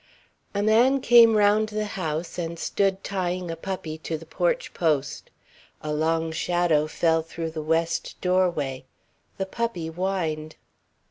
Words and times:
A 0.55 0.63
man 0.63 0.99
came 0.99 1.37
round 1.37 1.69
the 1.69 1.85
house 1.85 2.39
and 2.39 2.57
stood 2.57 3.03
tying 3.03 3.51
a 3.51 3.55
puppy 3.55 3.99
to 3.99 4.17
the 4.17 4.25
porch 4.25 4.73
post. 4.73 5.29
A 5.83 5.93
long 5.93 6.31
shadow 6.31 6.87
fell 6.87 7.21
through 7.21 7.51
the 7.51 7.61
west 7.61 8.19
doorway, 8.19 8.85
the 9.37 9.45
puppy 9.45 9.89
whined. 9.89 10.55